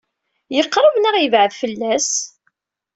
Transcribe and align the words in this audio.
Yeqṛeb 0.55 0.95
neɣ 0.99 1.15
yebɛed 1.17 1.51
fell-as? 1.61 2.09